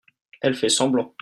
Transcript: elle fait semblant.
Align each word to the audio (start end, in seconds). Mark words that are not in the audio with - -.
elle 0.41 0.55
fait 0.55 0.69
semblant. 0.69 1.13